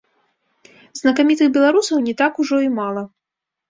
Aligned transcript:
Знакамітых 1.01 1.47
беларусаў 1.61 1.97
не 2.09 2.19
так 2.25 2.33
ужо 2.45 2.57
і 2.69 2.77
мала. 2.83 3.11